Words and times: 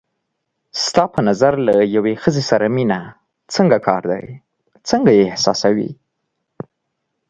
ستا 0.83 1.03
په 1.13 1.19
نظر 1.29 1.53
له 1.67 1.75
یوې 1.95 2.13
ښځې 2.21 2.43
سره 2.51 2.65
مینه 2.75 2.99
څنګه 3.55 3.77
کار 3.87 4.01
دی، 4.11 4.25
څنګه 4.89 5.11
یې 5.19 5.23
احساسوې؟ 5.31 5.89